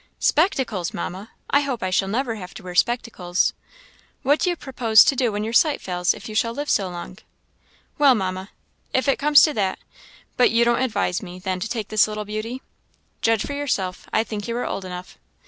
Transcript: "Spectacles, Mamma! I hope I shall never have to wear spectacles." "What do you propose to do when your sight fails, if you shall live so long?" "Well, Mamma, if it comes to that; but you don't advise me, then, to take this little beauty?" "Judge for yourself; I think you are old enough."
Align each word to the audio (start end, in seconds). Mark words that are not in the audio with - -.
"Spectacles, 0.17 0.95
Mamma! 0.95 1.29
I 1.51 1.59
hope 1.61 1.83
I 1.83 1.91
shall 1.91 2.07
never 2.07 2.33
have 2.33 2.55
to 2.55 2.63
wear 2.63 2.73
spectacles." 2.73 3.53
"What 4.23 4.39
do 4.39 4.49
you 4.49 4.55
propose 4.55 5.03
to 5.03 5.15
do 5.15 5.31
when 5.31 5.43
your 5.43 5.53
sight 5.53 5.79
fails, 5.79 6.15
if 6.15 6.27
you 6.27 6.33
shall 6.33 6.53
live 6.53 6.71
so 6.71 6.89
long?" 6.89 7.19
"Well, 7.99 8.15
Mamma, 8.15 8.49
if 8.95 9.07
it 9.07 9.19
comes 9.19 9.43
to 9.43 9.53
that; 9.53 9.77
but 10.37 10.49
you 10.49 10.65
don't 10.65 10.81
advise 10.81 11.21
me, 11.21 11.37
then, 11.37 11.59
to 11.59 11.69
take 11.69 11.89
this 11.89 12.07
little 12.07 12.25
beauty?" 12.25 12.63
"Judge 13.21 13.45
for 13.45 13.53
yourself; 13.53 14.07
I 14.11 14.23
think 14.23 14.47
you 14.47 14.57
are 14.57 14.65
old 14.65 14.85
enough." 14.85 15.19